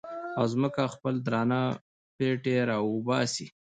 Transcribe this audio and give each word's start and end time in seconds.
او 0.37 0.45
ځمکه 0.53 0.81
خپل 0.93 1.13
درانه 1.27 1.61
پېټي 2.17 2.55
را 2.69 2.77
وباسي 2.91 3.47